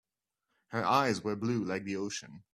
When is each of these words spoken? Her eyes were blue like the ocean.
Her 0.69 0.83
eyes 0.83 1.21
were 1.23 1.35
blue 1.35 1.63
like 1.63 1.83
the 1.83 1.97
ocean. 1.97 2.41